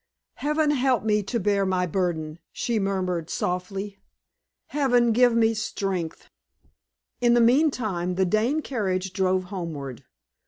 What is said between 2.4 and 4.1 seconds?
she murmured, softly.